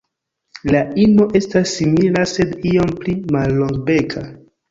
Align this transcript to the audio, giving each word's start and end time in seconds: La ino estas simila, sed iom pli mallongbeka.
La 0.75 0.79
ino 1.01 1.25
estas 1.39 1.73
simila, 1.79 2.23
sed 2.33 2.55
iom 2.71 2.95
pli 3.03 3.15
mallongbeka. 3.37 4.27